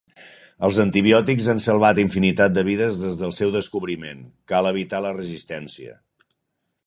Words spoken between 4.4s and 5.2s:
cal evitar la